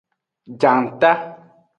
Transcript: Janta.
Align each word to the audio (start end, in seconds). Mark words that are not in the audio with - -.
Janta. 0.59 1.11